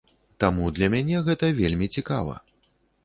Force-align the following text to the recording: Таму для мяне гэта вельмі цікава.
Таму 0.43 0.69
для 0.77 0.87
мяне 0.95 1.21
гэта 1.27 1.51
вельмі 1.63 1.93
цікава. 1.97 2.33